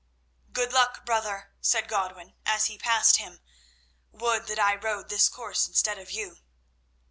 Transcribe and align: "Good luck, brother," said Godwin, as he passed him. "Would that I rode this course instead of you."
"Good 0.51 0.73
luck, 0.73 1.05
brother," 1.05 1.51
said 1.61 1.87
Godwin, 1.87 2.33
as 2.43 2.65
he 2.65 2.79
passed 2.79 3.17
him. 3.17 3.39
"Would 4.11 4.47
that 4.47 4.57
I 4.57 4.73
rode 4.73 5.09
this 5.09 5.29
course 5.29 5.67
instead 5.67 5.99
of 5.99 6.09
you." 6.09 6.39